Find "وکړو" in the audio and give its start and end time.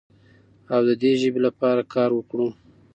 2.15-2.49